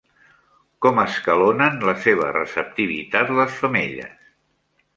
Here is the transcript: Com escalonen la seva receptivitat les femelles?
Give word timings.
Com 0.85 1.01
escalonen 1.01 1.77
la 1.89 1.95
seva 2.07 2.31
receptivitat 2.39 3.33
les 3.41 3.55
femelles? 3.61 4.29